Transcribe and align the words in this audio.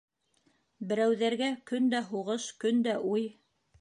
Берәүҙәргә 0.93 1.49
көндә 1.73 2.01
һуғыш, 2.09 2.49
көндә 2.65 2.97
уй. 3.13 3.29